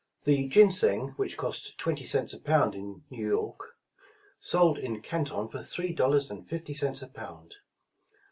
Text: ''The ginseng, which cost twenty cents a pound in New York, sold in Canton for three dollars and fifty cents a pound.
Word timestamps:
''The 0.25 0.47
ginseng, 0.47 1.09
which 1.15 1.37
cost 1.37 1.77
twenty 1.77 2.05
cents 2.05 2.33
a 2.33 2.39
pound 2.41 2.73
in 2.73 3.03
New 3.11 3.27
York, 3.27 3.75
sold 4.39 4.79
in 4.79 4.99
Canton 5.03 5.47
for 5.47 5.61
three 5.61 5.93
dollars 5.93 6.31
and 6.31 6.49
fifty 6.49 6.73
cents 6.73 7.03
a 7.03 7.07
pound. 7.07 7.57